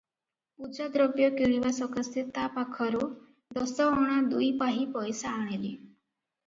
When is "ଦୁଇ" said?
4.35-4.53